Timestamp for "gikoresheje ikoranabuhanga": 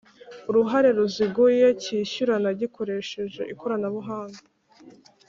2.59-4.41